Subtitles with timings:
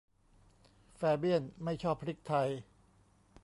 [0.95, 2.49] แฟเบี้ยนไม่ชอบพริกไทย